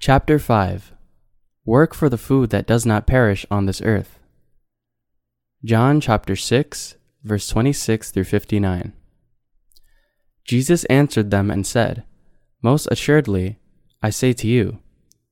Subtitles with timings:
[0.00, 0.92] Chapter 5
[1.64, 4.20] Work for the food that does not perish on this earth.
[5.64, 6.94] John chapter 6,
[7.24, 8.92] verse 26 through 59.
[10.44, 12.04] Jesus answered them and said,
[12.62, 13.58] Most assuredly,
[14.00, 14.78] I say to you,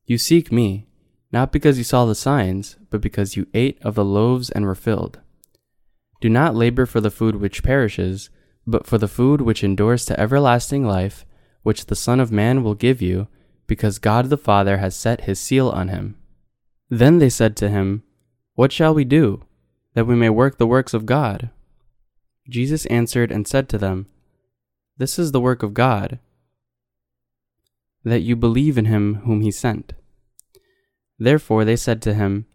[0.05, 0.89] you seek me,
[1.31, 4.75] not because you saw the signs, but because you ate of the loaves and were
[4.75, 5.21] filled.
[6.21, 8.31] Do not labor for the food which perishes,
[8.67, 11.25] but for the food which endures to everlasting life,
[11.63, 13.29] which the Son of Man will give you,
[13.67, 16.17] because God the Father has set his seal on him.
[16.89, 18.03] Then they said to him,
[18.55, 19.45] What shall we do,
[19.95, 21.51] that we may work the works of God?
[22.49, 24.07] Jesus answered and said to them,
[24.97, 26.21] This is the work of God,
[28.05, 29.95] that you believe in him whom he sent.
[31.19, 32.47] Therefore they said to him,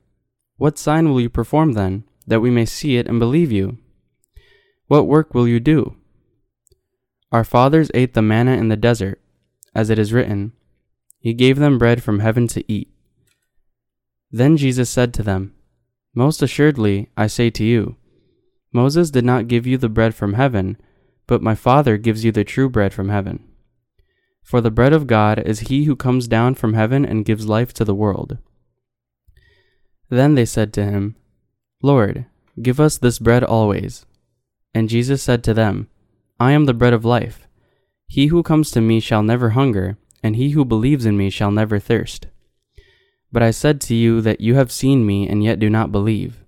[0.58, 3.80] What sign will you perform then, that we may see it and believe you?
[4.88, 5.98] What work will you do?
[7.31, 9.22] Our fathers ate the manna in the desert,
[9.73, 10.53] as it is written,
[11.22, 12.91] He gave them bread from heaven to eat.
[14.31, 15.53] Then Jesus said to them,
[16.16, 17.95] Most assuredly, I say to you,
[18.73, 20.78] Moses did not give you the bread from heaven,
[21.28, 23.47] but my Father gives you the true bread from heaven.
[24.44, 27.72] For the bread of God is he who comes down from heaven and gives life
[27.75, 28.39] to the world.
[30.09, 31.16] Then they said to him,
[31.83, 32.25] Lord,
[32.59, 34.06] give us this bread always.
[34.73, 35.88] And Jesus said to them,
[36.39, 37.47] I am the bread of life.
[38.08, 41.52] He who comes to me shall never hunger, and he who believes in me shall
[41.52, 42.27] never thirst.
[43.31, 46.44] But I said to you that you have seen me and yet do not believe.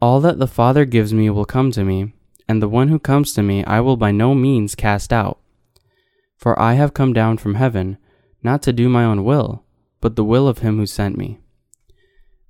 [0.00, 2.12] All that the Father gives me will come to me,
[2.48, 5.38] and the one who comes to me I will by no means cast out.
[6.36, 7.96] For I have come down from heaven,
[8.42, 9.64] not to do my own will,
[10.00, 11.38] but the will of him who sent me.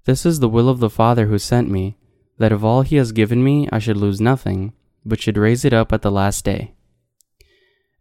[0.04, 1.96] This is the will of the Father who sent me,
[2.38, 4.72] that of all he has given me I should lose nothing,
[5.04, 6.74] but should raise it up at the last day.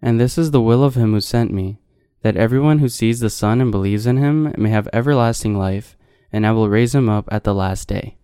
[0.02, 1.78] And this is the will of him who sent me,
[2.24, 5.96] that everyone who sees the Son and believes in him may have everlasting life,
[6.32, 8.18] and I will raise him up at the last day.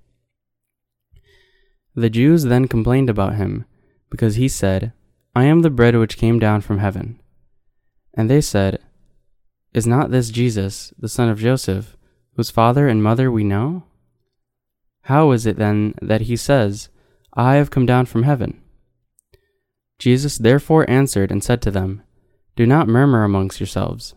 [1.96, 3.66] The Jews then complained about him,
[4.10, 4.94] because he said,
[5.36, 7.20] I am the bread which came down from heaven.
[8.14, 8.80] And they said,
[9.74, 11.98] Is not this Jesus, the son of Joseph,
[12.36, 13.84] whose father and mother we know?
[15.04, 16.90] How is it then that he says,
[17.34, 18.62] I have come down from heaven?
[19.98, 22.04] Jesus therefore answered and said to them,
[22.59, 24.16] Do not murmur amongst yourselves.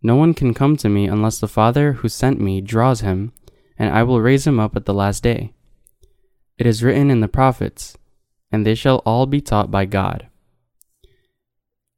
[0.00, 3.32] No one can come to me unless the Father who sent me draws him,
[3.76, 5.54] and I will raise him up at the last day.
[6.56, 7.98] It is written in the prophets,
[8.52, 10.28] and they shall all be taught by God.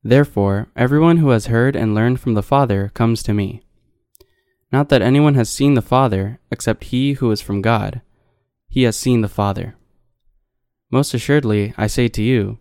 [0.03, 3.63] Therefore, everyone who has heard and learned from the Father comes to me.
[4.73, 8.01] Not that anyone has seen the Father, except he who is from God.
[8.71, 9.77] He has seen the Father.
[10.91, 12.61] Most assuredly, I say to you,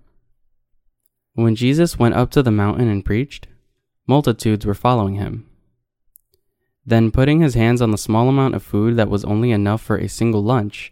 [1.33, 3.47] When Jesus went up to the mountain and preached,
[4.05, 5.47] multitudes were following him.
[6.85, 9.97] Then, putting his hands on the small amount of food that was only enough for
[9.97, 10.91] a single lunch,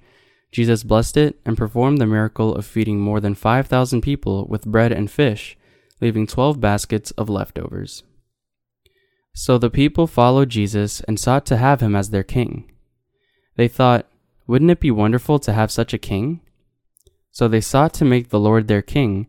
[0.52, 4.92] Jesus blessed it and performed the miracle of feeding more than 5,000 people with bread
[4.92, 5.58] and fish,
[6.00, 8.04] leaving 12 baskets of leftovers.
[9.34, 12.72] So the people followed Jesus and sought to have him as their king.
[13.58, 14.08] They thought,
[14.48, 16.42] wouldn't it be wonderful to have such a king?
[17.32, 19.28] So they sought to make the Lord their king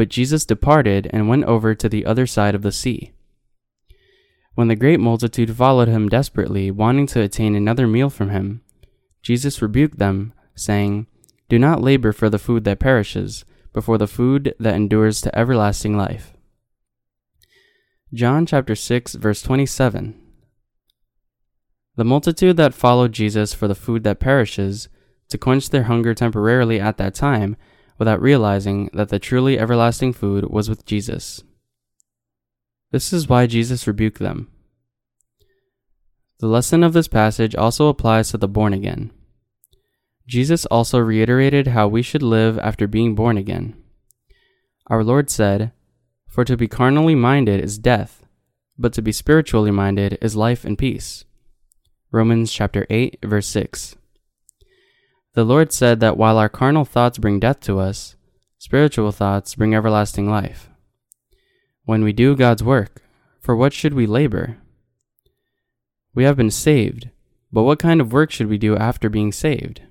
[0.00, 3.12] but Jesus departed and went over to the other side of the sea.
[4.54, 8.62] When the great multitude followed him desperately, wanting to attain another meal from him,
[9.20, 11.06] Jesus rebuked them, saying,
[11.50, 13.44] Do not labor for the food that perishes,
[13.74, 16.32] but for the food that endures to everlasting life.
[18.14, 20.18] John chapter 6 verse 27
[21.96, 24.88] The multitude that followed Jesus for the food that perishes
[25.28, 27.54] to quench their hunger temporarily at that time
[28.00, 31.44] without realizing that the truly everlasting food was with Jesus.
[32.90, 34.48] This is why Jesus rebuked them.
[36.38, 39.12] The lesson of this passage also applies to the born again.
[40.26, 43.76] Jesus also reiterated how we should live after being born again.
[44.86, 45.72] Our Lord said,
[46.26, 48.24] For to be carnally minded is death,
[48.78, 51.26] but to be spiritually minded is life and peace.
[52.10, 53.96] Romans chapter 8 verse 6.
[55.34, 58.16] The Lord said that while our carnal thoughts bring death to us,
[58.58, 60.68] spiritual thoughts bring everlasting life.
[61.84, 63.02] When we do God's work,
[63.40, 64.58] for what should we labor?
[66.14, 67.10] We have been saved,
[67.52, 69.82] but what kind of work should we do after being saved?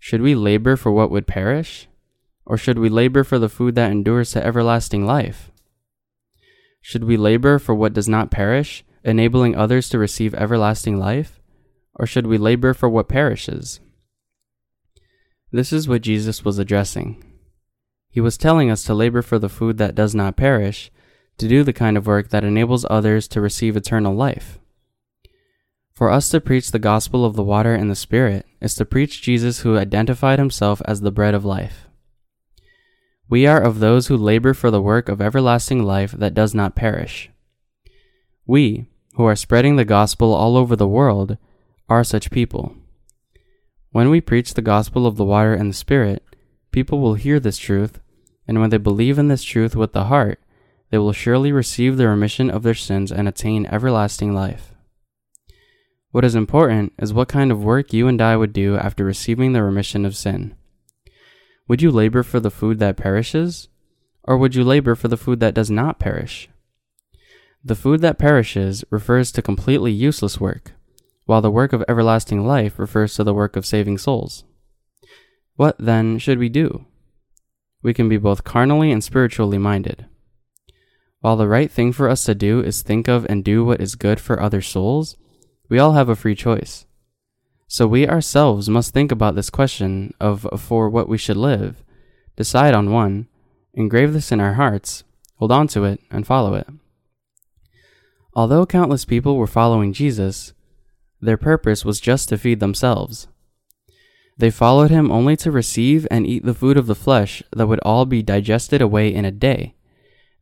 [0.00, 1.88] Should we labor for what would perish?
[2.44, 5.52] Or should we labor for the food that endures to everlasting life?
[6.80, 11.40] Should we labor for what does not perish, enabling others to receive everlasting life?
[11.94, 13.78] Or should we labor for what perishes?
[15.52, 17.22] This is what Jesus was addressing.
[18.08, 20.90] He was telling us to labor for the food that does not perish,
[21.36, 24.58] to do the kind of work that enables others to receive eternal life.
[25.94, 29.20] For us to preach the gospel of the water and the Spirit is to preach
[29.20, 31.86] Jesus who identified himself as the bread of life.
[33.28, 36.74] We are of those who labor for the work of everlasting life that does not
[36.74, 37.30] perish.
[38.46, 41.36] We, who are spreading the gospel all over the world,
[41.88, 42.74] are such people.
[43.92, 46.24] When we preach the gospel of the water and the Spirit,
[46.70, 48.00] people will hear this truth,
[48.48, 50.40] and when they believe in this truth with the heart,
[50.90, 54.74] they will surely receive the remission of their sins and attain everlasting life.
[56.10, 59.52] What is important is what kind of work you and I would do after receiving
[59.52, 60.54] the remission of sin.
[61.68, 63.68] Would you labor for the food that perishes?
[64.24, 66.48] Or would you labor for the food that does not perish?
[67.64, 70.72] The food that perishes refers to completely useless work,
[71.24, 74.44] while the work of everlasting life refers to the work of saving souls.
[75.56, 76.86] What, then, should we do?
[77.82, 80.06] We can be both carnally and spiritually minded.
[81.20, 83.94] While the right thing for us to do is think of and do what is
[83.94, 85.16] good for other souls,
[85.68, 86.86] we all have a free choice.
[87.68, 91.82] So we ourselves must think about this question of for what we should live,
[92.36, 93.28] decide on one,
[93.72, 95.04] engrave this in our hearts,
[95.36, 96.66] hold on to it, and follow it.
[98.34, 100.52] Although countless people were following Jesus,
[101.22, 103.28] their purpose was just to feed themselves.
[104.36, 107.80] They followed him only to receive and eat the food of the flesh that would
[107.80, 109.76] all be digested away in a day.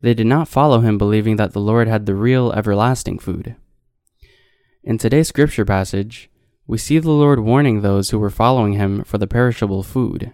[0.01, 3.55] They did not follow him believing that the Lord had the real everlasting food.
[4.83, 6.31] In today's scripture passage,
[6.65, 10.31] we see the Lord warning those who were following him for the perishable food.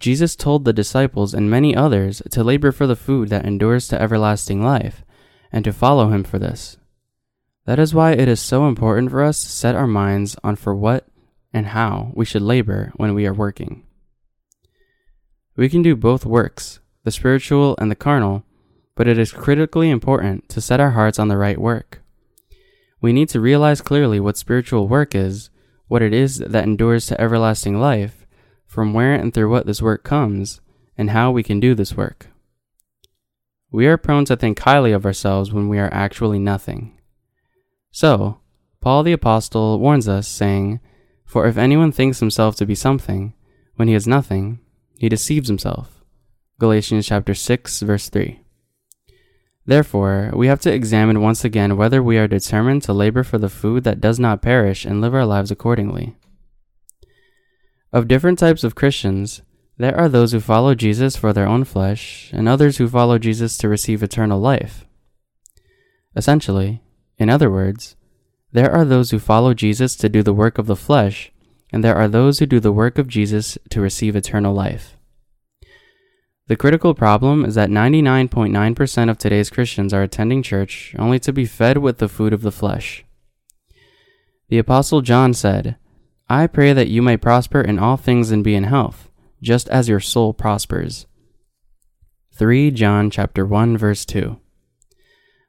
[0.00, 4.00] Jesus told the disciples and many others to labor for the food that endures to
[4.00, 5.04] everlasting life,
[5.52, 6.77] and to follow him for this.
[7.68, 10.74] That is why it is so important for us to set our minds on for
[10.74, 11.06] what
[11.52, 13.84] and how we should labor when we are working.
[15.54, 18.42] We can do both works, the spiritual and the carnal,
[18.94, 22.00] but it is critically important to set our hearts on the right work.
[23.02, 25.50] We need to realize clearly what spiritual work is,
[25.88, 28.26] what it is that endures to everlasting life,
[28.64, 30.62] from where and through what this work comes,
[30.96, 32.28] and how we can do this work.
[33.70, 36.97] We are prone to think highly of ourselves when we are actually nothing.
[37.98, 38.38] So,
[38.80, 40.78] Paul the Apostle warns us, saying,
[41.24, 43.34] For if anyone thinks himself to be something,
[43.74, 44.60] when he is nothing,
[44.96, 46.04] he deceives himself.
[46.60, 48.38] Galatians chapter 6, verse 3.
[49.66, 53.48] Therefore, we have to examine once again whether we are determined to labor for the
[53.48, 56.14] food that does not perish and live our lives accordingly.
[57.92, 59.42] Of different types of Christians,
[59.76, 63.58] there are those who follow Jesus for their own flesh, and others who follow Jesus
[63.58, 64.84] to receive eternal life.
[66.14, 66.80] Essentially,
[67.18, 67.96] in other words,
[68.52, 71.32] there are those who follow Jesus to do the work of the flesh,
[71.72, 74.96] and there are those who do the work of Jesus to receive eternal life.
[76.46, 81.44] The critical problem is that 99.9% of today's Christians are attending church only to be
[81.44, 83.04] fed with the food of the flesh.
[84.48, 85.76] The Apostle John said,
[86.30, 89.10] I pray that you may prosper in all things and be in health,
[89.42, 91.06] just as your soul prospers.
[92.34, 94.38] 3 John chapter 1 verse 2.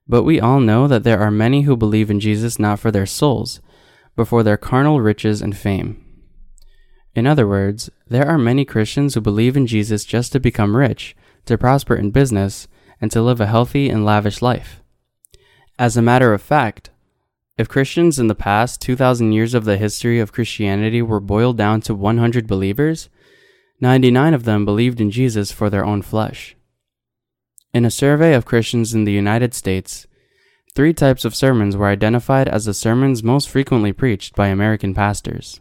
[0.10, 3.06] But we all know that there are many who believe in Jesus not for their
[3.06, 3.62] souls,
[4.16, 6.04] but for their carnal riches and fame.
[7.13, 11.16] In other words, there are many Christians who believe in Jesus just to become rich,
[11.46, 12.68] to prosper in business,
[13.00, 14.82] and to live a healthy and lavish life.
[15.78, 16.89] As a matter of fact,
[17.58, 21.82] if Christians in the past 2,000 years of the history of Christianity were boiled down
[21.82, 23.10] to 100 believers,
[23.80, 26.56] 99 of them believed in Jesus for their own flesh.
[27.71, 30.07] In a survey of Christians in the United States,
[30.73, 35.59] three types of sermons were identified as the sermons most frequently preached by American pastors.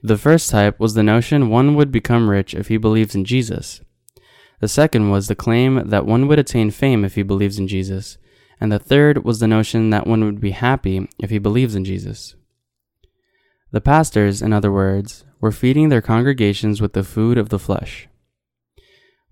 [0.00, 3.80] The first type was the notion one would become rich if he believes in Jesus.
[4.60, 8.16] The second was the claim that one would attain fame if he believes in Jesus.
[8.60, 11.84] And the third was the notion that one would be happy if he believes in
[11.84, 12.36] Jesus.
[13.72, 18.07] The pastors, in other words, were feeding their congregations with the food of the flesh.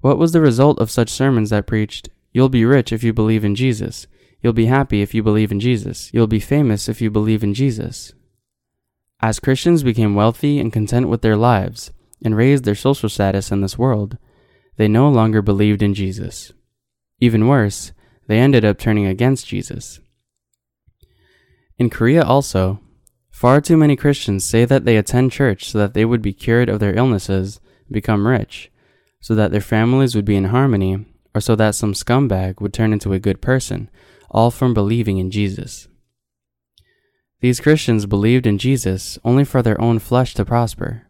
[0.06, 3.44] What was the result of such sermons that preached, You'll be rich if you believe
[3.44, 4.06] in Jesus,
[4.40, 7.54] you'll be happy if you believe in Jesus, you'll be famous if you believe in
[7.54, 8.12] Jesus?
[9.18, 11.90] As Christians became wealthy and content with their lives
[12.24, 14.16] and raised their social status in this world,
[14.76, 16.52] they no longer believed in Jesus.
[17.18, 17.90] Even worse,
[18.28, 19.98] they ended up turning against Jesus.
[21.78, 22.78] In Korea also,
[23.32, 26.68] far too many Christians say that they attend church so that they would be cured
[26.68, 27.58] of their illnesses,
[27.90, 28.70] become rich,
[29.20, 31.04] so that their families would be in harmony,
[31.34, 33.90] or so that some scumbag would turn into a good person,
[34.30, 35.88] all from believing in Jesus.
[37.40, 41.02] These Christians believed in Jesus only for their own flesh to prosper.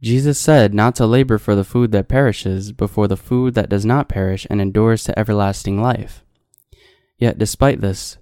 [0.00, 3.68] Jesus said not to labor for the food that perishes, but for the food that
[3.68, 6.24] does not perish and endures to everlasting life.
[7.18, 8.16] Yet, despite this,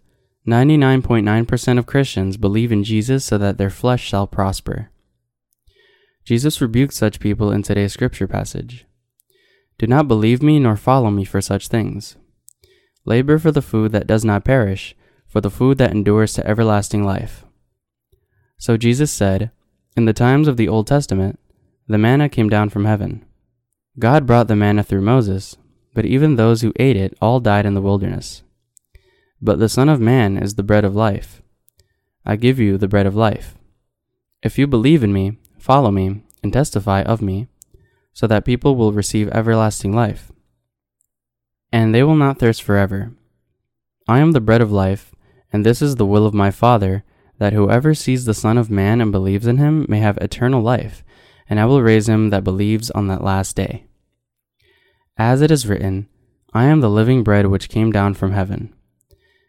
[0.48, 4.90] 99.9% of Christians believe in Jesus so that their flesh shall prosper.
[6.26, 8.84] Jesus rebuked such people in today's scripture passage.
[9.78, 12.16] Do not believe me nor follow me for such things.
[13.04, 14.96] Labor for the food that does not perish,
[15.28, 17.44] for the food that endures to everlasting life.
[18.58, 19.52] So Jesus said,
[19.96, 21.38] In the times of the Old Testament,
[21.86, 23.24] the manna came down from heaven.
[23.96, 25.56] God brought the manna through Moses,
[25.94, 28.42] but even those who ate it all died in the wilderness.
[29.40, 31.40] But the Son of Man is the bread of life.
[32.24, 33.54] I give you the bread of life.
[34.42, 37.48] If you believe in me, follow me, and testify of me,
[38.12, 40.32] so that people will receive everlasting life.
[41.72, 43.12] And they will not thirst forever.
[44.08, 45.14] I am the bread of life,
[45.52, 47.04] and this is the will of my Father,
[47.38, 51.02] that whoever sees the Son of Man and believes in him may have eternal life
[51.48, 53.86] and I will raise him that believes on that last day.
[55.16, 56.08] As it is written,
[56.52, 58.74] I am the living bread which came down from heaven.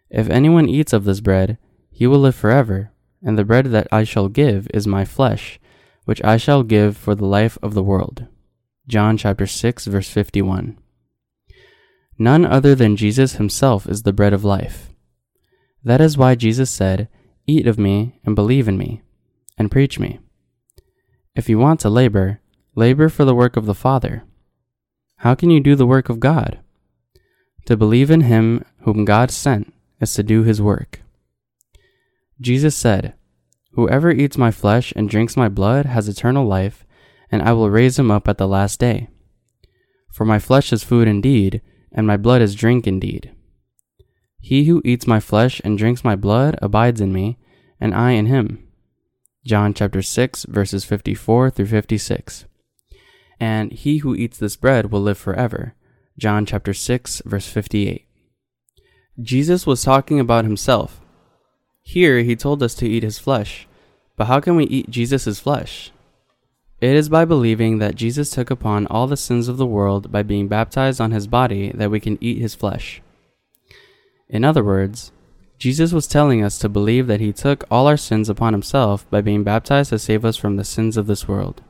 [0.09, 1.57] If anyone eats of this bread,
[1.91, 2.91] he will live forever,
[3.23, 5.59] and the bread that I shall give is my flesh,
[6.07, 8.27] which I shall give for the life of the world.
[8.87, 10.77] John chapter 6 verse 51.
[12.17, 14.89] None other than Jesus himself is the bread of life.
[15.83, 17.09] That is why Jesus said,
[17.45, 19.01] Eat of me and believe in me,
[19.57, 20.19] and preach me.
[21.35, 22.39] If you want to labor,
[22.73, 24.23] labor for the work of the Father.
[25.17, 26.59] How can you do the work of God?
[27.65, 31.01] To believe in Him whom God sent is to do His work.
[32.39, 33.13] Jesus said,
[33.77, 36.83] Whoever eats my flesh and drinks my blood has eternal life,
[37.31, 39.07] and I will raise him up at the last day.
[40.11, 43.35] For my flesh is food indeed, and my blood is drink indeed.
[44.39, 47.37] He who eats my flesh and drinks my blood abides in me,
[47.79, 48.67] and I in him.
[49.45, 52.45] John chapter 6, verses 54 through 56.
[53.39, 55.75] And he who eats this bread will live forever.
[56.17, 58.07] John chapter 6, verse 58.
[59.21, 60.99] Jesus was talking about himself.
[61.87, 63.65] Here he told us to eat his flesh.
[64.17, 65.93] But how can we eat Jesus' flesh?
[66.81, 70.21] It is by believing that Jesus took upon all the sins of the world by
[70.21, 73.01] being baptized on his body that we can eat his flesh.
[74.27, 75.13] In other words,
[75.57, 79.21] Jesus was telling us to believe that he took all our sins upon himself by
[79.21, 81.63] being baptized to save us from the sins of this world.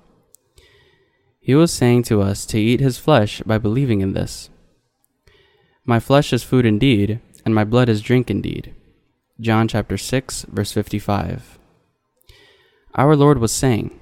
[1.39, 4.49] He was saying to us to eat his flesh by believing in this.
[5.85, 8.73] My flesh is food indeed, and my blood is drink indeed.
[9.39, 11.59] John chapter 6, verse 55.
[12.95, 13.99] Our Lord was saying,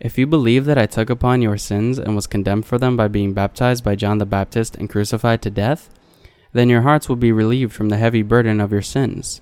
[0.00, 3.06] If you believe that I took upon your sins and was condemned for them by
[3.06, 5.90] being baptized by John the Baptist and crucified to death,
[6.52, 9.40] then your hearts will be relieved from the heavy burden of your sins.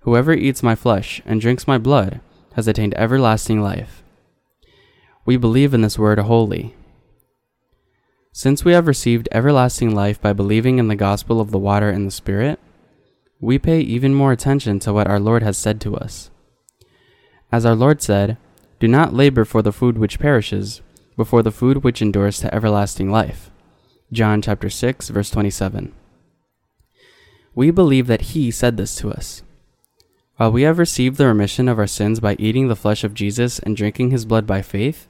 [0.00, 2.20] Whoever eats my flesh and drinks my blood
[2.54, 4.02] has attained everlasting life.
[5.24, 6.74] We believe in this word wholly.
[8.32, 12.04] Since we have received everlasting life by believing in the gospel of the water and
[12.04, 12.58] the Spirit,
[13.40, 16.30] we pay even more attention to what our Lord has said to us.
[17.52, 18.36] As our Lord said,
[18.80, 20.82] Do not labor for the food which perishes,
[21.16, 23.50] but for the food which endures to everlasting life
[24.10, 25.92] John chapter 6 verse 27.
[27.54, 29.42] We believe that he said this to us.
[30.36, 33.58] While we have received the remission of our sins by eating the flesh of Jesus
[33.58, 35.08] and drinking his blood by faith,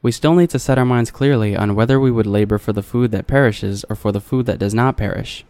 [0.00, 2.82] we still need to set our minds clearly on whether we would labor for the
[2.82, 5.44] food that perishes or for the food that does not perish.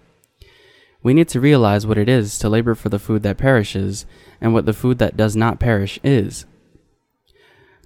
[1.02, 4.06] We need to realize what it is to labor for the food that perishes
[4.40, 6.46] and what the food that does not perish is.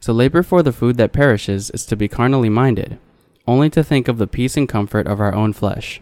[0.02, 2.98] To labor for the food that perishes is to be carnally minded,
[3.46, 6.00] only to think of the peace and comfort of our own flesh.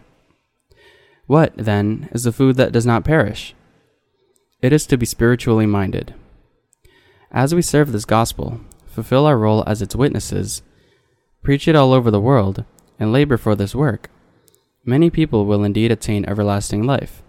[1.27, 3.53] What, then, is the food that does not perish?
[4.61, 6.13] It is to be spiritually minded.
[7.31, 10.61] As we serve this gospel, fulfill our role as its witnesses,
[11.43, 12.65] preach it all over the world,
[12.99, 14.09] and labor for this work,
[14.89, 17.21] many people will indeed attain everlasting life.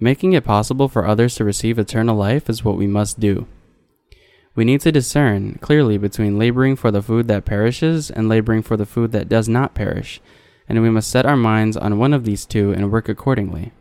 [0.00, 3.46] Making it possible for others to receive eternal life is what we must do.
[4.56, 8.76] We need to discern clearly between laboring for the food that perishes and laboring for
[8.76, 10.20] the food that does not perish,
[10.68, 13.72] and we must set our minds on one of these two and work accordingly.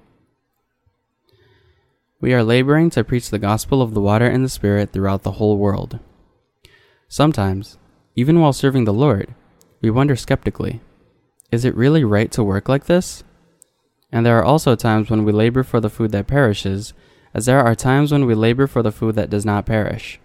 [2.19, 5.33] We are laboring to preach the gospel of the water and the Spirit throughout the
[5.33, 5.99] whole world.
[7.07, 7.77] Sometimes,
[8.15, 9.35] even while serving the Lord,
[9.81, 10.81] we wonder skeptically
[11.53, 13.23] is it really right to work like this?
[14.11, 16.93] And there are also times when we labor for the food that perishes,
[17.31, 20.19] as there are times when we labor for the food that does not perish.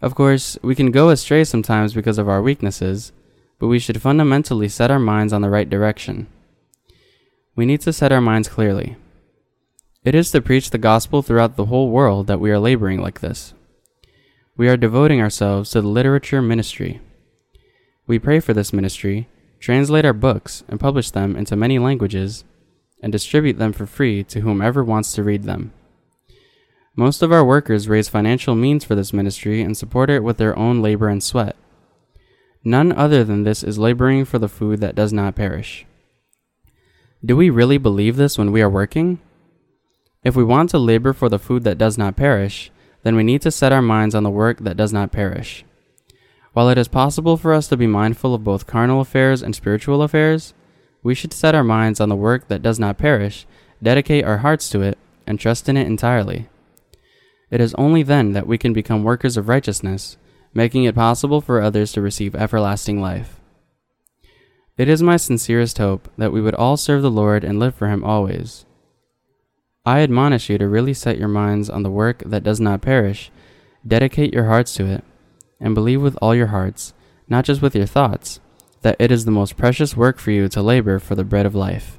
[0.00, 3.12] Of course, we can go astray sometimes because of our weaknesses,
[3.60, 6.26] but we should fundamentally set our minds on the right direction.
[7.54, 8.96] We need to set our minds clearly.
[10.04, 13.20] It is to preach the gospel throughout the whole world that we are laboring like
[13.20, 13.54] this.
[14.56, 17.00] We are devoting ourselves to the literature ministry.
[18.08, 19.28] We pray for this ministry,
[19.62, 22.44] translate our books, and publish them into many languages,
[23.00, 25.72] and distribute them for free to whomever wants to read them.
[26.96, 30.58] Most of our workers raise financial means for this ministry and support it with their
[30.58, 31.54] own labor and sweat.
[32.64, 35.86] None other than this is laboring for the food that does not perish.
[37.24, 39.20] Do we really believe this when we are working?
[40.24, 42.72] If we want to labor for the food that does not perish,
[43.04, 45.64] then we need to set our minds on the work that does not perish.
[46.52, 50.02] While it is possible for us to be mindful of both carnal affairs and spiritual
[50.02, 50.52] affairs,
[51.02, 53.46] we should set our minds on the work that does not perish,
[53.82, 56.48] dedicate our hearts to it, and trust in it entirely.
[57.50, 60.16] It is only then that we can become workers of righteousness,
[60.54, 63.40] making it possible for others to receive everlasting life.
[64.76, 67.88] It is my sincerest hope that we would all serve the Lord and live for
[67.88, 68.64] Him always.
[69.84, 73.30] I admonish you to really set your minds on the work that does not perish,
[73.86, 75.04] dedicate your hearts to it,
[75.62, 76.92] and believe with all your hearts,
[77.28, 78.40] not just with your thoughts,
[78.82, 81.54] that it is the most precious work for you to labor for the bread of
[81.54, 81.98] life.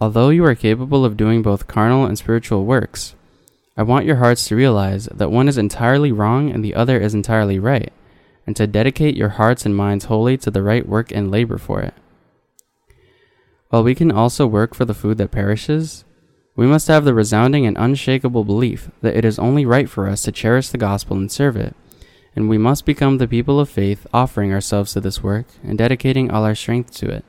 [0.00, 3.14] Although you are capable of doing both carnal and spiritual works,
[3.76, 7.14] I want your hearts to realize that one is entirely wrong and the other is
[7.14, 7.92] entirely right,
[8.46, 11.80] and to dedicate your hearts and minds wholly to the right work and labor for
[11.80, 11.94] it.
[13.70, 16.04] While we can also work for the food that perishes,
[16.54, 20.22] we must have the resounding and unshakable belief that it is only right for us
[20.22, 21.74] to cherish the gospel and serve it,
[22.36, 26.30] and we must become the people of faith offering ourselves to this work and dedicating
[26.30, 27.24] all our strength to it.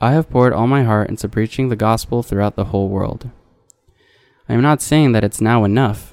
[0.00, 3.30] I have poured all my heart into preaching the gospel throughout the whole world.
[4.48, 6.12] I am not saying that it's now enough,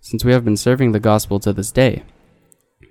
[0.00, 2.04] since we have been serving the gospel to this day.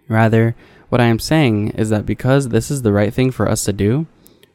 [0.09, 0.55] Rather,
[0.89, 3.71] what I am saying is that because this is the right thing for us to
[3.71, 4.07] do,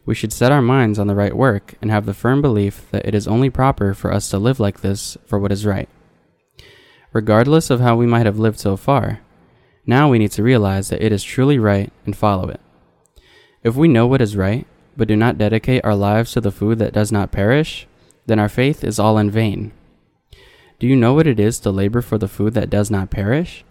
[0.04, 3.06] we should set our minds on the right work and have the firm belief that
[3.06, 5.88] it is only proper for us to live like this for what is right.
[7.12, 9.20] Regardless of how we might have lived so far,
[9.86, 12.60] now we need to realize that it is truly right and follow it.
[13.62, 14.66] If we know what is right,
[14.96, 17.86] but do not dedicate our lives to the food that does not perish,
[18.26, 19.72] then our faith is all in vain.
[20.78, 23.64] Do you know what it is to labor for the food that does not perish?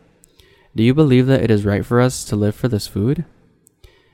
[0.75, 3.25] Do you believe that it is right for us to live for this food?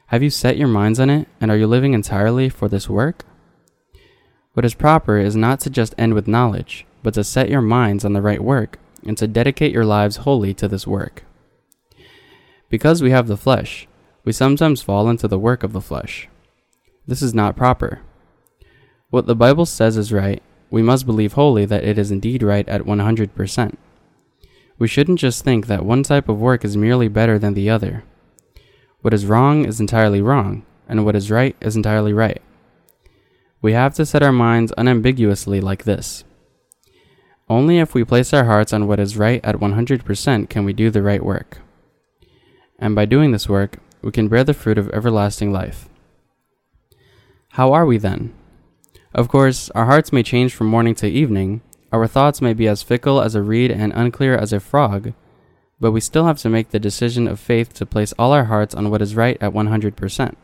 [0.08, 3.24] Have you set your minds on it, and are you living entirely for this work?
[4.54, 8.04] What is proper is not to just end with knowledge, but to set your minds
[8.04, 11.24] on the right work, and to dedicate your lives wholly to this work.
[12.70, 13.88] Because we have the flesh,
[14.24, 16.30] we sometimes fall into the work of the flesh.
[17.08, 18.02] This is not proper.
[19.10, 22.68] What the Bible says is right we must believe wholly that it is indeed right
[22.68, 23.76] at 100%.
[24.80, 28.04] We shouldn't just think that one type of work is merely better than the other.
[29.02, 32.42] What is wrong is entirely wrong, and what is right is entirely right.
[33.62, 36.24] We have to set our minds unambiguously like this.
[37.52, 40.90] Only if we place our hearts on what is right at 100% can we do
[40.90, 41.58] the right work.
[42.80, 45.90] And by doing this work, we can bear the fruit of everlasting life.
[47.50, 48.34] How are we then?
[49.14, 51.60] Of course, our hearts may change from morning to evening,
[51.92, 55.12] our thoughts may be as fickle as a reed and unclear as a frog,
[55.78, 58.74] but we still have to make the decision of faith to place all our hearts
[58.74, 60.36] on what is right at 100%.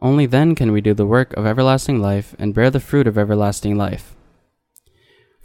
[0.00, 3.18] Only then can we do the work of everlasting life and bear the fruit of
[3.18, 4.14] everlasting life.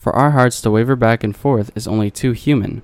[0.04, 2.82] For our hearts to waver back and forth is only too human,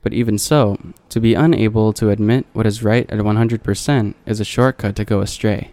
[0.00, 4.44] but even so, to be unable to admit what is right at 100% is a
[4.44, 5.72] shortcut to go astray.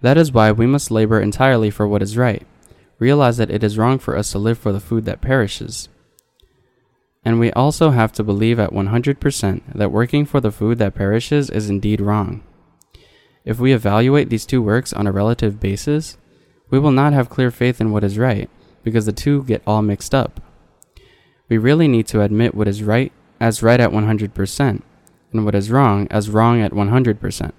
[0.00, 2.44] That is why we must labor entirely for what is right,
[2.98, 5.88] realize that it is wrong for us to live for the food that perishes,
[7.24, 11.50] And we also have to believe at 100% that working for the food that perishes
[11.50, 12.42] is indeed wrong.
[13.44, 16.18] If we evaluate these two works on a relative basis,
[16.68, 18.50] we will not have clear faith in what is right,
[18.82, 20.40] because the two get all mixed up.
[21.48, 24.82] We really need to admit what is right as right at 100%,
[25.32, 27.52] and what is wrong as wrong at 100%.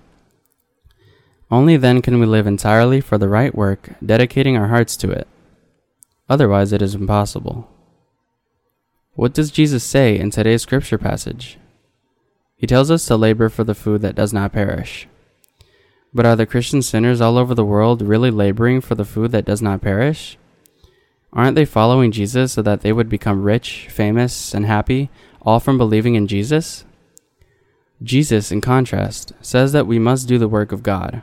[1.51, 5.27] Only then can we live entirely for the right work, dedicating our hearts to it.
[6.29, 7.67] Otherwise, it is impossible.
[9.13, 11.58] What does Jesus say in today's scripture passage?
[12.55, 15.08] He tells us to labor for the food that does not perish.
[16.13, 19.45] But are the Christian sinners all over the world really laboring for the food that
[19.45, 20.38] does not perish?
[21.32, 25.10] Aren't they following Jesus so that they would become rich, famous, and happy,
[25.42, 26.86] all from believing in Jesus?
[28.02, 31.22] Jesus, in contrast, says that we must do the work of God.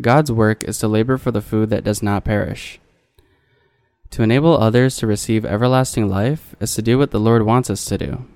[0.00, 2.78] God's work is to labor for the food that does not perish.
[4.10, 7.84] To enable others to receive everlasting life is to do what the Lord wants us
[7.86, 8.26] to do.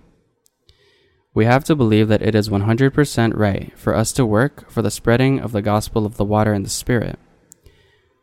[1.33, 4.91] We have to believe that it is 100% right for us to work for the
[4.91, 7.19] spreading of the gospel of the water and the Spirit.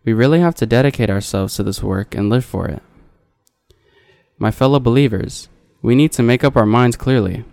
[0.08, 2.82] We really have to dedicate ourselves to this work and live for it.
[4.38, 5.50] My fellow believers,
[5.82, 7.44] we need to make up our minds clearly.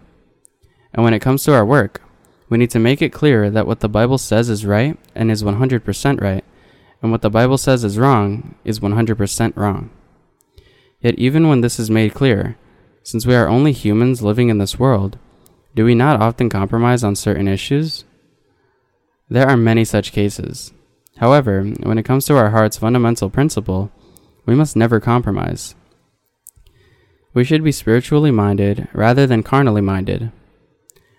[0.93, 2.01] And when it comes to our work,
[2.49, 5.43] we need to make it clear that what the Bible says is right and is
[5.43, 6.45] 100% right,
[7.03, 9.90] and what the Bible says is wrong is 100% wrong.
[11.01, 12.57] Yet, even when this is made clear,
[13.03, 15.19] since we are only humans living in this world,
[15.75, 18.05] do we not often compromise on certain issues?
[19.29, 20.73] There are many such cases.
[21.18, 23.90] However, when it comes to our heart's fundamental principle,
[24.46, 25.74] we must never compromise.
[27.33, 30.31] We should be spiritually minded rather than carnally minded.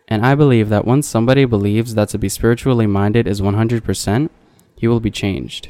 [0.07, 4.29] And I believe that once somebody believes that to be spiritually minded is 100%,
[4.77, 5.69] he will be changed.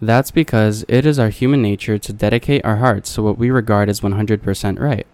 [0.00, 3.88] That's because it is our human nature to dedicate our hearts to what we regard
[3.88, 5.06] as 100% right.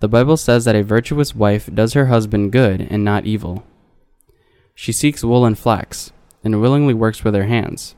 [0.00, 3.62] The Bible says that a virtuous wife does her husband good and not evil.
[4.74, 6.10] She seeks wool and flax,
[6.44, 7.94] and willingly works with her hands.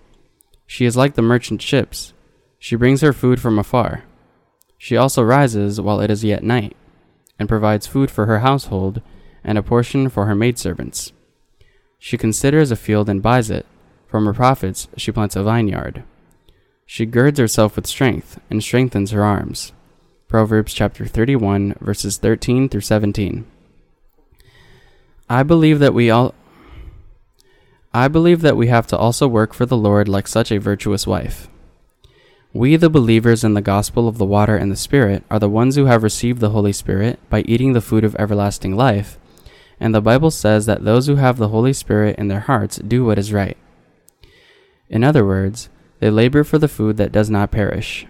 [0.66, 2.12] She is like the merchant ships.
[2.58, 4.04] She brings her food from afar.
[4.78, 6.76] She also rises while it is yet night,
[7.38, 9.00] and provides food for her household
[9.42, 11.12] and a portion for her maidservants.
[11.98, 13.66] She considers a field and buys it.
[14.06, 16.04] From her profits she plants a vineyard.
[16.86, 19.72] She girds herself with strength and strengthens her arms.
[20.28, 23.46] Proverbs chapter 31 verses 13 through 17.
[25.28, 26.34] I believe that we all
[27.96, 31.06] I believe that we have to also work for the Lord like such a virtuous
[31.06, 31.48] wife.
[32.52, 35.76] We, the believers in the gospel of the water and the Spirit, are the ones
[35.76, 39.16] who have received the Holy Spirit by eating the food of everlasting life,
[39.78, 43.04] and the Bible says that those who have the Holy Spirit in their hearts do
[43.04, 43.56] what is right.
[44.88, 45.68] In other words,
[46.00, 48.08] they labor for the food that does not perish.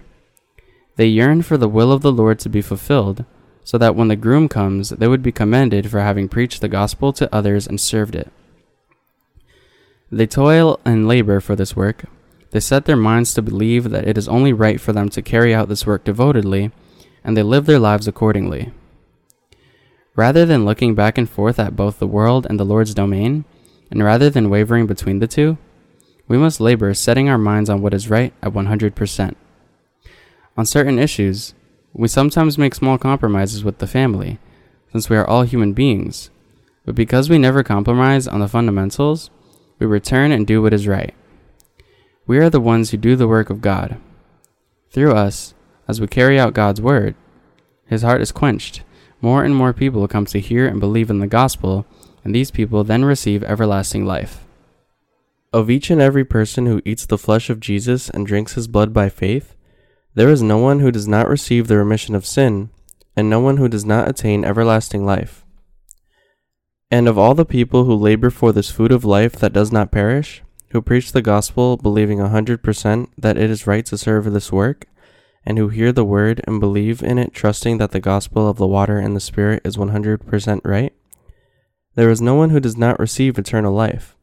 [0.97, 3.27] They yearn for the will of the Lord to be fulfilled,
[3.65, 7.13] so that when the groom comes, they would be commended for having preached the gospel
[7.13, 8.33] to others and served it.
[10.15, 12.05] They toil and labor for this work.
[12.53, 15.53] They set their minds to believe that it is only right for them to carry
[15.53, 16.71] out this work devotedly,
[17.25, 18.71] and they live their lives accordingly.
[20.15, 23.45] Rather than looking back and forth at both the world and the Lord's domain,
[23.91, 25.59] and rather than wavering between the two,
[26.29, 29.35] we must labor setting our minds on what is right at 100%.
[30.57, 31.55] On certain issues,
[31.93, 34.39] we sometimes make small compromises with the family,
[34.93, 36.31] since we are all human beings,
[36.85, 39.31] but because we never compromise on the fundamentals,
[39.79, 41.15] we return and do what is right.
[42.27, 43.99] We are the ones who do the work of God.
[44.91, 45.55] Through us,
[45.87, 47.15] as we carry out God's word,
[47.87, 48.83] his heart is quenched.
[49.21, 51.87] More and more people come to hear and believe in the gospel,
[52.23, 54.45] and these people then receive everlasting life.
[55.53, 58.93] Of each and every person who eats the flesh of Jesus and drinks his blood
[58.93, 59.55] by faith,
[60.15, 62.71] there is no one who does not receive the remission of sin,
[63.17, 65.44] and no one who does not attain everlasting life.
[66.91, 69.91] And of all the people who labor for this food of life that does not
[69.91, 74.33] perish, who preach the gospel believing a hundred percent that it is right to serve
[74.33, 74.87] this work,
[75.47, 78.67] and who hear the word and believe in it, trusting that the gospel of the
[78.67, 80.93] water and the Spirit is 100% right,
[81.95, 84.17] there is no one who does not receive eternal life.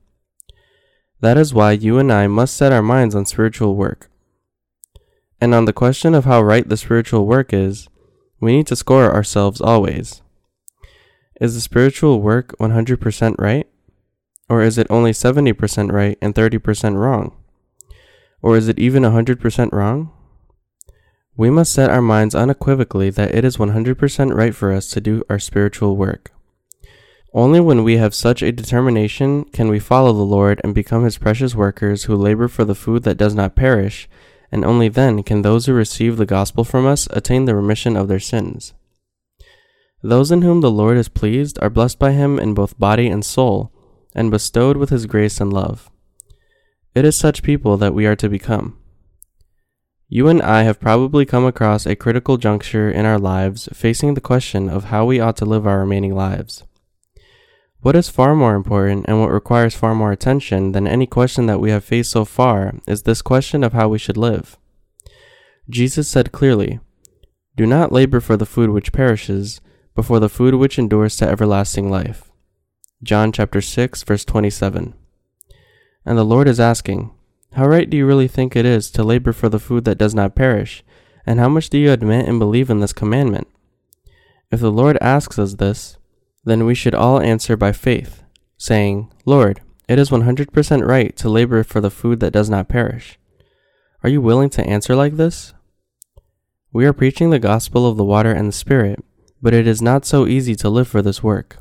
[1.21, 4.09] That is why you and I must set our minds on spiritual work.
[5.39, 7.87] And on the question of how right the spiritual work is,
[8.39, 10.21] we need to score ourselves always.
[11.41, 13.67] Is the spiritual work 100% right?
[14.47, 17.35] Or is it only 70% right and 30% wrong?
[18.43, 20.11] Or is it even 100% wrong?
[21.35, 25.23] We must set our minds unequivocally that it is 100% right for us to do
[25.31, 26.31] our spiritual work.
[27.33, 31.17] Only when we have such a determination can we follow the Lord and become his
[31.17, 34.07] precious workers who labor for the food that does not perish
[34.51, 38.07] and only then can those who receive the gospel from us attain the remission of
[38.07, 38.73] their sins.
[40.03, 43.23] Those in whom the Lord is pleased are blessed by him in both body and
[43.23, 43.71] soul,
[44.15, 45.89] and bestowed with his grace and love.
[46.95, 48.77] It is such people that we are to become.
[50.09, 54.19] You and I have probably come across a critical juncture in our lives facing the
[54.19, 56.65] question of how we ought to live our remaining lives.
[57.79, 61.61] What is far more important and what requires far more attention than any question that
[61.61, 64.57] we have faced so far is this question of how we should live.
[65.69, 66.79] Jesus said clearly,
[67.55, 69.61] Do not labor for the food which perishes,
[69.95, 72.31] but for the food which endures to everlasting life.
[73.03, 74.93] John chapter 6 verse 27.
[76.05, 77.11] And the Lord is asking,
[77.53, 80.15] How right do you really think it is to labor for the food that does
[80.15, 80.83] not perish,
[81.25, 83.47] and how much do you admit and believe in this commandment?
[84.51, 85.97] If the Lord asks us this,
[86.43, 88.23] then we should all answer by faith,
[88.57, 93.19] saying, Lord, it is 100% right to labor for the food that does not perish.
[94.03, 95.53] Are you willing to answer like this?
[96.73, 99.03] We are preaching the gospel of the water and the Spirit,
[99.41, 101.57] but it is not so easy to live for this work.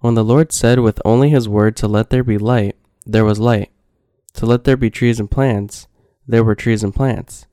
[0.00, 2.76] When the Lord said with only His word to let there be light,
[3.06, 3.70] there was light.
[4.34, 5.88] To let there be trees and plants,
[6.26, 7.46] there were trees and plants.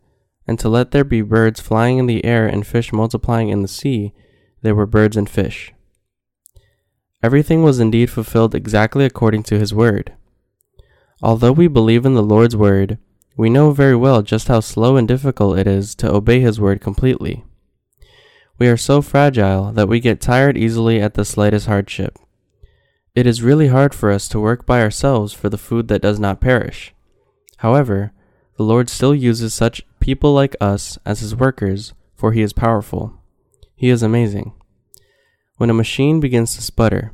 [0.48, 3.68] And to let there be birds flying in the air and fish multiplying in the
[3.68, 4.14] sea,
[4.62, 5.74] there were birds and fish.
[7.24, 10.14] Everything was indeed fulfilled exactly according to his word.
[11.24, 13.00] Although we believe in the Lord's word,
[13.36, 16.82] we know very well just how slow and difficult it is to obey his word
[16.82, 17.44] completely.
[18.58, 22.18] We are so fragile that we get tired easily at the slightest hardship.
[23.14, 26.20] It is really hard for us to work by ourselves for the food that does
[26.20, 26.94] not perish.
[27.58, 28.14] However,
[28.58, 33.14] the Lord still uses such people like us as his workers, for he is powerful.
[33.76, 34.54] He is amazing.
[35.58, 37.12] When a machine begins to sputter,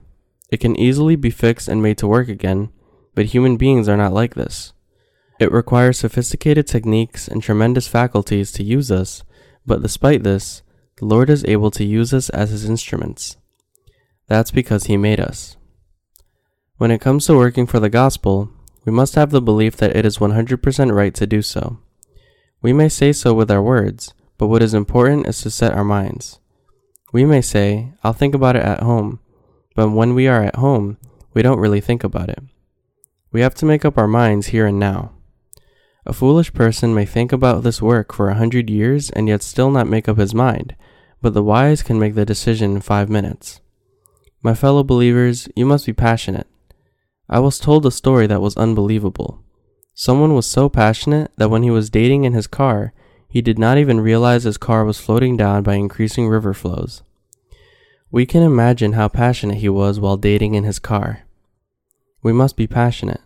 [0.51, 2.69] it can easily be fixed and made to work again,
[3.15, 4.73] but human beings are not like this.
[5.39, 9.23] It requires sophisticated techniques and tremendous faculties to use us,
[9.65, 10.61] but despite this,
[11.01, 13.35] the Lord is able to use us as His instruments.
[14.27, 15.57] That's because He made us.
[16.77, 18.51] When it comes to working for the gospel,
[18.85, 21.79] we must have the belief that it is 100% right to do so.
[22.61, 25.83] We may say so with our words, but what is important is to set our
[25.83, 26.39] minds.
[27.11, 29.21] We may say, I'll think about it at home,
[29.75, 30.99] but when we are at home,
[31.33, 32.43] we don't really think about it.
[33.31, 35.13] We have to make up our minds here and now.
[36.05, 39.71] A foolish person may think about this work for a hundred years and yet still
[39.71, 40.75] not make up his mind,
[41.21, 43.61] but the wise can make the decision in five minutes.
[44.41, 46.47] My fellow believers, you must be passionate.
[47.29, 49.43] I was told a story that was unbelievable.
[49.93, 52.93] Someone was so passionate that when he was dating in his car,
[53.29, 57.03] he did not even realize his car was floating down by increasing river flows.
[58.09, 61.21] We can imagine how passionate he was while dating in his car.
[62.23, 63.21] We must be passionate.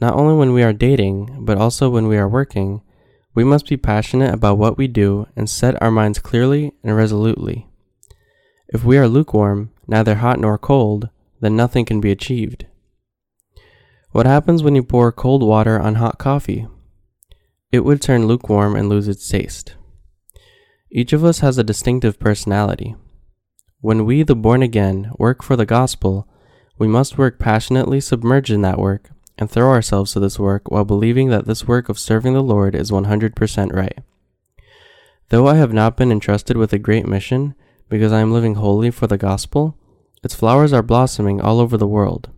[0.00, 2.82] Not only when we are dating, but also when we are working,
[3.34, 7.66] we must be passionate about what we do and set our minds clearly and resolutely.
[8.68, 11.08] If we are lukewarm, neither hot nor cold,
[11.40, 12.66] then nothing can be achieved.
[14.10, 16.66] What happens when you pour cold water on hot coffee?
[17.72, 19.74] it would turn lukewarm and lose its taste.
[20.90, 22.94] Each of us has a distinctive personality.
[23.80, 26.28] When we, the born again, work for the gospel,
[26.78, 30.84] we must work passionately submerged in that work and throw ourselves to this work while
[30.84, 33.98] believing that this work of serving the Lord is 100% right.
[35.28, 37.54] Though I have not been entrusted with a great mission
[37.88, 39.76] because I am living wholly for the gospel,
[40.22, 42.30] its flowers are blossoming all over the world.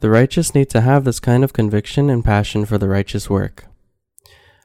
[0.00, 3.66] The righteous need to have this kind of conviction and passion for the righteous work.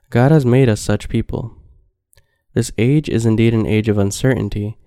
[0.10, 1.56] God has made us such people.
[2.54, 4.78] This age is indeed an age of uncertainty,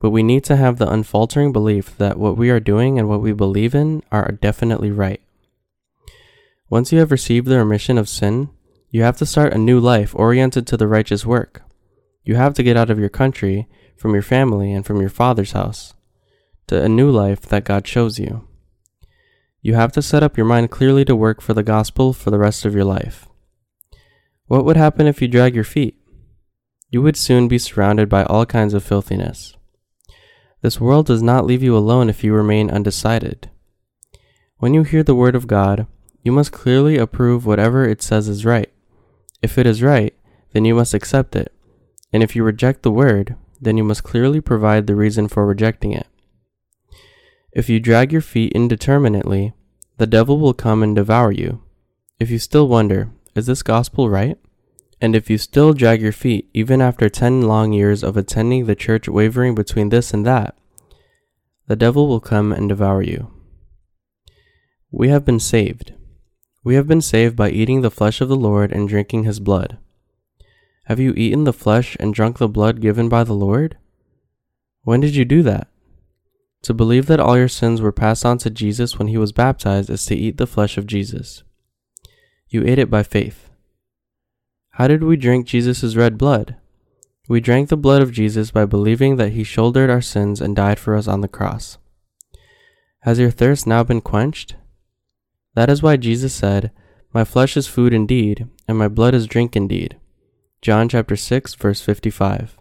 [0.00, 3.20] but we need to have the unfaltering belief that what we are doing and what
[3.20, 5.20] we believe in are definitely right.
[6.70, 8.50] Once you have received the remission of sin,
[8.90, 11.62] you have to start a new life oriented to the righteous work.
[12.24, 15.52] You have to get out of your country, from your family, and from your father's
[15.52, 15.94] house,
[16.66, 18.46] to a new life that God shows you.
[19.62, 22.38] You have to set up your mind clearly to work for the gospel for the
[22.38, 23.26] rest of your life.
[24.46, 25.96] What would happen if you drag your feet?
[26.90, 29.54] You would soon be surrounded by all kinds of filthiness.
[30.60, 33.50] This world does not leave you alone if you remain undecided.
[34.58, 35.86] When you hear the word of God,
[36.22, 38.72] you must clearly approve whatever it says is right.
[39.42, 40.14] If it is right,
[40.52, 41.52] then you must accept it.
[42.12, 45.92] And if you reject the word, then you must clearly provide the reason for rejecting
[45.92, 46.06] it.
[47.52, 49.52] If you drag your feet indeterminately,
[49.96, 51.62] the devil will come and devour you.
[52.20, 54.38] If you still wonder, is this gospel right?
[55.00, 58.74] And if you still drag your feet, even after 10 long years of attending the
[58.74, 60.56] church wavering between this and that,
[61.68, 63.30] the devil will come and devour you.
[64.90, 65.92] We have been saved.
[66.64, 69.78] We have been saved by eating the flesh of the Lord and drinking his blood.
[70.84, 73.76] Have you eaten the flesh and drunk the blood given by the Lord?
[74.82, 75.68] When did you do that?
[76.62, 79.90] To believe that all your sins were passed on to Jesus when he was baptized
[79.90, 81.42] is to eat the flesh of Jesus.
[82.48, 83.50] You ate it by faith.
[84.70, 86.56] How did we drink Jesus' red blood?
[87.28, 90.78] We drank the blood of Jesus by believing that he shouldered our sins and died
[90.78, 91.76] for us on the cross.
[93.00, 94.56] Has your thirst now been quenched?
[95.58, 96.70] That is why Jesus said,
[97.12, 99.96] My flesh is food indeed, and my blood is drink indeed.
[100.62, 102.56] John chapter 6 verse 55.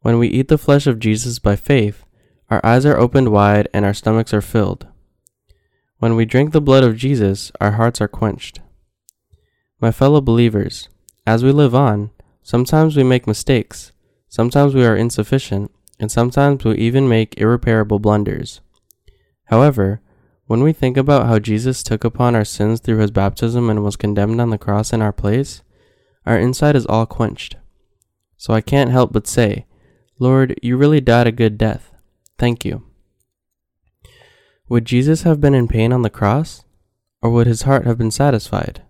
[0.00, 2.06] When we eat the flesh of Jesus by faith,
[2.48, 4.86] our eyes are opened wide and our stomachs are filled.
[5.98, 8.60] When we drink the blood of Jesus, our hearts are quenched.
[9.78, 10.88] My fellow believers,
[11.26, 13.92] as we live on, sometimes we make mistakes,
[14.30, 18.62] sometimes we are insufficient, and sometimes we even make irreparable blunders.
[19.48, 20.00] However,
[20.48, 23.96] when we think about how Jesus took upon our sins through his baptism and was
[23.96, 25.62] condemned on the cross in our place,
[26.24, 27.56] our inside is all quenched.
[28.38, 29.66] So I can't help but say,
[30.18, 31.92] Lord, you really died a good death.
[32.38, 32.86] Thank you.
[34.70, 36.64] Would Jesus have been in pain on the cross,
[37.20, 38.82] or would his heart have been satisfied?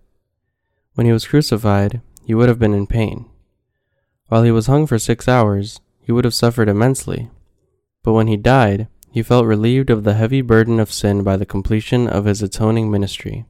[0.94, 3.28] When he was crucified, he would have been in pain.
[4.28, 7.30] While he was hung for six hours, he would have suffered immensely.
[8.04, 8.86] But when he died,
[9.18, 12.88] he felt relieved of the heavy burden of sin by the completion of his atoning
[12.88, 13.44] ministry.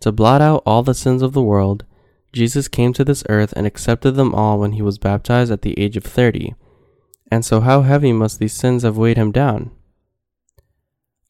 [0.00, 1.84] To blot out all the sins of the world,
[2.32, 5.78] Jesus came to this earth and accepted them all when he was baptized at the
[5.78, 6.54] age of thirty.
[7.30, 9.70] And so, how heavy must these sins have weighed him down?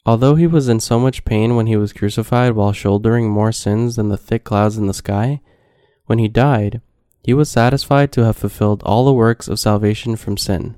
[0.07, 3.97] Although he was in so much pain when he was crucified while shouldering more sins
[3.97, 5.41] than the thick clouds in the sky,
[6.07, 6.83] when he died,
[7.25, 10.77] he was satisfied to have fulfilled all the works of salvation from sin.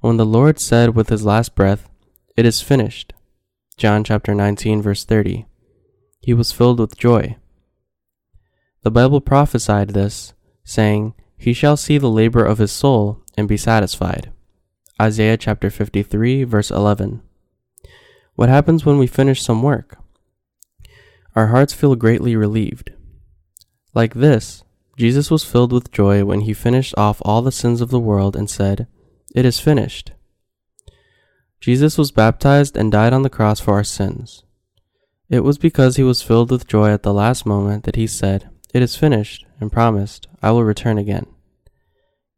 [0.00, 1.88] When the Lord said with his last breath,
[2.36, 3.14] It is finished,
[3.76, 5.46] John chapter 19 verse 30,
[6.20, 7.36] he was filled with joy.
[8.82, 13.56] The Bible prophesied this, saying, He shall see the labor of his soul and be
[13.56, 14.30] satisfied.
[15.00, 17.22] Isaiah chapter 53 verse 11.
[18.34, 19.98] What happens when we finish some work?
[21.34, 22.92] Our hearts feel greatly relieved.
[23.94, 24.62] Like this,
[24.96, 28.36] Jesus was filled with joy when he finished off all the sins of the world
[28.36, 28.86] and said,
[29.34, 30.12] it is finished.
[31.60, 34.44] Jesus was baptized and died on the cross for our sins.
[35.28, 38.48] It was because he was filled with joy at the last moment that he said,
[38.72, 41.26] It is finished, and promised, I will return again.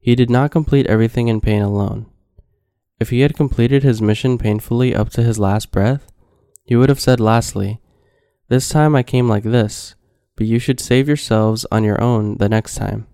[0.00, 2.06] He did not complete everything in pain alone.
[2.98, 6.10] If he had completed his mission painfully up to his last breath,
[6.64, 7.80] he would have said lastly,
[8.48, 9.94] This time I came like this,
[10.36, 13.06] but you should save yourselves on your own the next time.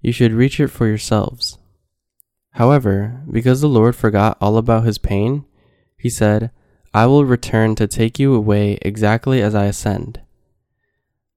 [0.00, 1.58] You should reach it for yourselves.
[2.52, 5.44] However, because the Lord forgot all about his pain,
[5.96, 6.50] he said,
[6.92, 10.20] I will return to take you away exactly as I ascend.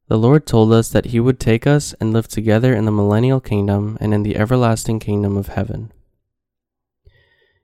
[0.07, 3.39] The Lord told us that he would take us and live together in the millennial
[3.39, 5.91] kingdom and in the everlasting kingdom of heaven.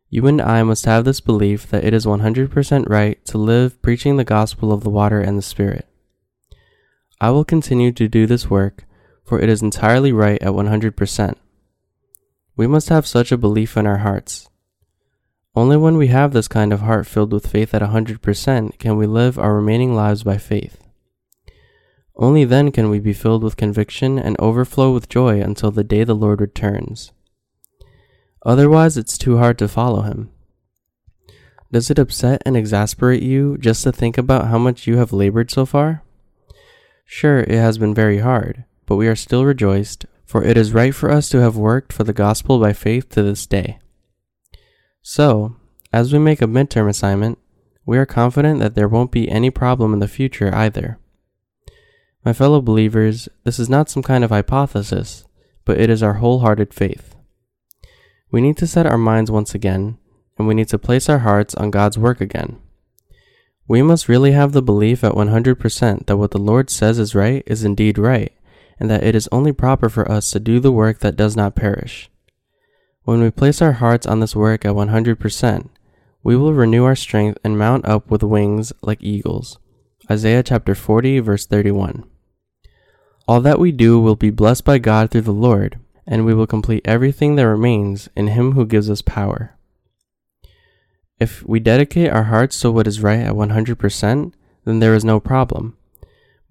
[0.09, 4.17] You and I must have this belief that it is 100% right to live preaching
[4.17, 5.87] the gospel of the water and the Spirit.
[7.21, 8.85] I will continue to do this work,
[9.23, 11.35] for it is entirely right at 100%.
[12.59, 14.49] We must have such a belief in our hearts.
[15.55, 19.07] Only when we have this kind of heart filled with faith at 100% can we
[19.07, 20.77] live our remaining lives by faith.
[22.17, 26.03] Only then can we be filled with conviction and overflow with joy until the day
[26.03, 27.13] the Lord returns.
[28.45, 30.29] Otherwise, it's too hard to follow Him.
[31.71, 35.49] Does it upset and exasperate you just to think about how much you have labored
[35.49, 36.03] so far?
[37.05, 40.93] Sure, it has been very hard, but we are still rejoiced, for it is right
[40.93, 43.79] for us to have worked for the gospel by faith to this day.
[45.01, 45.55] So,
[45.91, 47.39] as we make a midterm assignment,
[47.83, 50.99] we are confident that there won't be any problem in the future either.
[52.23, 55.25] My fellow believers, this is not some kind of hypothesis,
[55.65, 57.15] but it is our wholehearted faith.
[58.29, 59.97] We need to set our minds once again,
[60.37, 62.61] and we need to place our hearts on God's work again.
[63.67, 67.41] We must really have the belief at 100% that what the Lord says is right
[67.47, 68.31] is indeed right,
[68.79, 71.55] and that it is only proper for us to do the work that does not
[71.55, 72.09] perish.
[73.03, 75.69] When we place our hearts on this work at 100%,
[76.23, 79.57] we will renew our strength and mount up with wings like eagles.
[80.11, 82.03] Isaiah chapter 40 verse 31.
[83.27, 86.47] All that we do will be blessed by God through the Lord, and we will
[86.47, 89.55] complete everything that remains in Him who gives us power.
[91.19, 94.33] If we dedicate our hearts to what is right at 100%,
[94.65, 95.77] then there is no problem.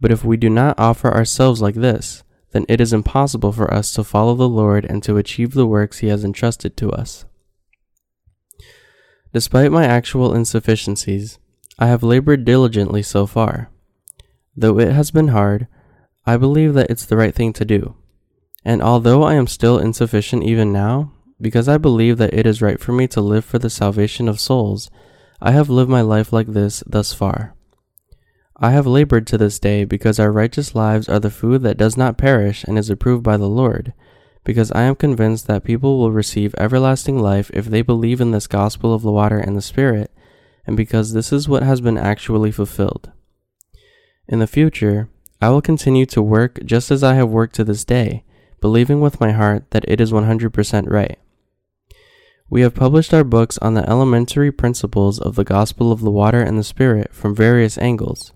[0.00, 2.22] But if we do not offer ourselves like this,
[2.52, 5.98] then it is impossible for us to follow the Lord and to achieve the works
[5.98, 7.24] He has entrusted to us.
[9.32, 11.38] Despite my actual insufficiencies,
[11.78, 13.70] I have labored diligently so far.
[14.56, 15.68] Though it has been hard,
[16.24, 17.94] I believe that it's the right thing to do.
[18.64, 22.80] And although I am still insufficient even now, because I believe that it is right
[22.80, 24.90] for me to live for the salvation of souls,
[25.40, 27.54] I have lived my life like this thus far.
[28.60, 31.96] I have labored to this day because our righteous lives are the food that does
[31.96, 33.92] not perish and is approved by the Lord,
[34.42, 38.48] because I am convinced that people will receive everlasting life if they believe in this
[38.48, 40.10] gospel of the water and the Spirit,
[40.66, 43.12] and because this is what has been actually fulfilled.
[44.26, 45.08] In the future,
[45.40, 48.24] I will continue to work just as I have worked to this day,
[48.60, 51.18] believing with my heart that it is 100% right.
[52.50, 56.42] We have published our books on the elementary principles of the gospel of the water
[56.42, 58.32] and the Spirit from various angles.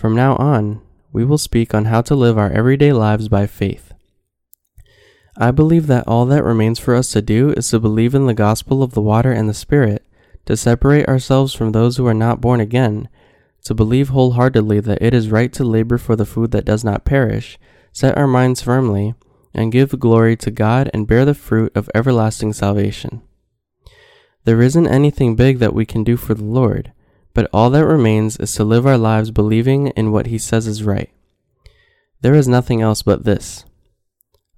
[0.00, 0.80] From now on,
[1.12, 3.92] we will speak on how to live our everyday lives by faith.
[5.36, 8.32] I believe that all that remains for us to do is to believe in the
[8.32, 10.02] gospel of the water and the Spirit
[10.46, 13.10] to separate ourselves from those who are not born again,
[13.64, 17.04] to believe wholeheartedly that it is right to labor for the food that does not
[17.04, 17.58] perish,
[17.92, 19.14] set our minds firmly,
[19.52, 23.20] and give glory to God and bear the fruit of everlasting salvation.
[24.44, 26.94] There isn't anything big that we can do for the Lord,
[27.34, 30.82] but all that remains is to live our lives believing in what He says is
[30.82, 31.10] right.
[32.20, 33.64] There is nothing else but this.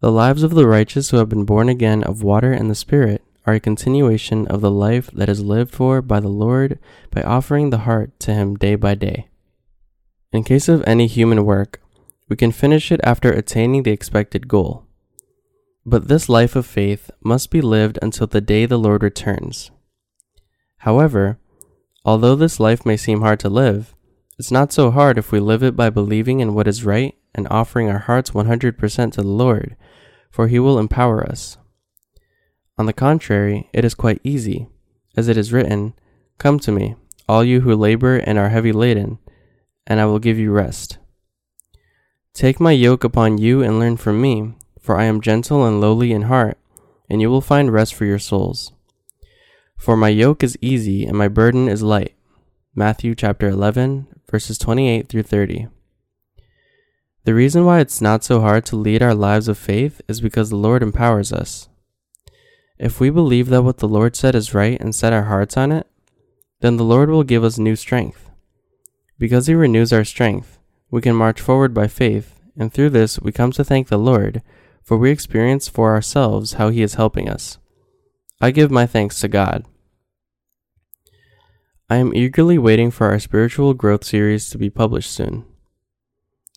[0.00, 3.22] The lives of the righteous who have been born again of water and the Spirit
[3.46, 6.78] are a continuation of the life that is lived for by the Lord
[7.10, 9.28] by offering the heart to Him day by day.
[10.32, 11.80] In case of any human work,
[12.28, 14.86] we can finish it after attaining the expected goal.
[15.84, 19.70] But this life of faith must be lived until the day the Lord returns.
[20.78, 21.38] However,
[22.04, 23.94] although this life may seem hard to live,
[24.38, 27.46] it's not so hard if we live it by believing in what is right and
[27.48, 29.76] offering our hearts 100% to the Lord,
[30.30, 31.58] for He will empower us.
[32.78, 34.68] On the contrary, it is quite easy,
[35.16, 35.94] as it is written,
[36.38, 36.96] Come to me,
[37.28, 39.18] all you who labor and are heavy laden,
[39.86, 40.98] and I will give you rest.
[42.34, 46.12] Take my yoke upon you and learn from me, for I am gentle and lowly
[46.12, 46.58] in heart,
[47.08, 48.72] and you will find rest for your souls.
[49.82, 52.14] For my yoke is easy and my burden is light.
[52.72, 55.66] Matthew chapter 11, verses 28 through 30.
[57.24, 60.50] The reason why it's not so hard to lead our lives of faith is because
[60.50, 61.68] the Lord empowers us.
[62.78, 65.72] If we believe that what the Lord said is right and set our hearts on
[65.72, 65.88] it,
[66.60, 68.30] then the Lord will give us new strength.
[69.18, 70.60] Because He renews our strength,
[70.92, 74.42] we can march forward by faith, and through this we come to thank the Lord,
[74.80, 77.58] for we experience for ourselves how He is helping us.
[78.40, 79.64] I give my thanks to God.
[81.92, 85.44] I am eagerly waiting for our spiritual growth series to be published soon.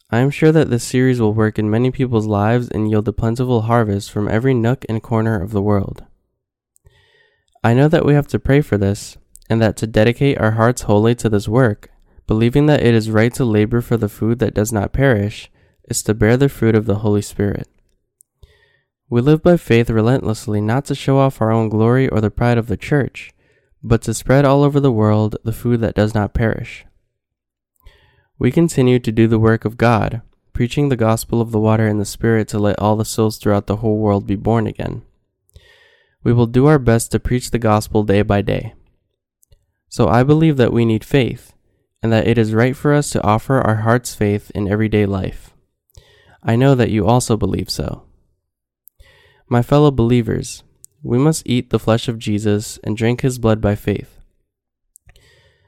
[0.10, 3.12] I am sure that this series will work in many people's lives and yield a
[3.12, 6.06] plentiful harvest from every nook and corner of the world.
[7.66, 9.18] I know that we have to pray for this,
[9.50, 11.90] and that to dedicate our hearts wholly to this work,
[12.28, 15.52] believing that it is right to labor for the food that does not perish,
[15.90, 17.68] is to bear the fruit of the Holy Spirit.
[19.10, 22.58] We live by faith relentlessly not to show off our own glory or the pride
[22.58, 23.34] of the church,
[23.86, 26.86] but to spread all over the world the food that does not perish.
[28.38, 30.22] We continue to do the work of God,
[30.54, 33.68] preaching the gospel of the water and the Spirit to let all the souls throughout
[33.68, 35.04] the whole world be born again
[36.26, 38.74] we will do our best to preach the gospel day by day.
[39.88, 41.54] So I believe that we need faith,
[42.02, 45.52] and that it is right for us to offer our heart's faith in everyday life.
[46.42, 48.04] I know that you also believe so.
[49.48, 50.64] My fellow believers,
[51.06, 54.20] we must eat the flesh of Jesus and drink his blood by faith.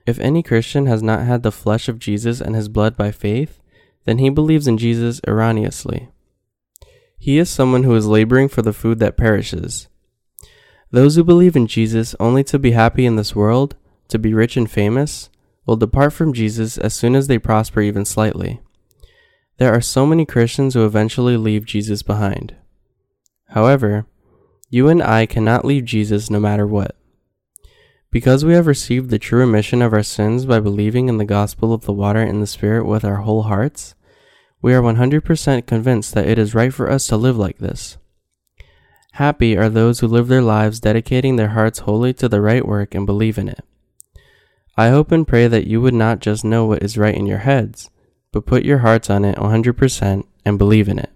[0.07, 3.61] If any Christian has not had the flesh of Jesus and his blood by faith,
[4.05, 6.09] then he believes in Jesus erroneously.
[7.19, 9.87] He is someone who is laboring for the food that perishes,
[10.89, 13.75] those who believe in Jesus only to be happy in this world,
[14.07, 15.29] to be rich and famous,
[15.65, 18.61] will depart from Jesus as soon as they prosper even slightly.
[19.57, 22.55] There are so many Christians who eventually leave Jesus behind.
[23.49, 24.05] However,
[24.69, 26.95] you and I cannot leave Jesus no matter what.
[28.11, 31.73] Because we have received the true remission of our sins by believing in the gospel
[31.73, 33.95] of the water and the Spirit with our whole hearts,
[34.61, 37.97] we are 100% convinced that it is right for us to live like this.
[39.13, 42.93] Happy are those who live their lives dedicating their hearts wholly to the right work
[42.93, 43.63] and believe in it.
[44.77, 47.39] I hope and pray that you would not just know what is right in your
[47.39, 47.89] heads,
[48.31, 51.11] but put your hearts on it 100% and believe in it.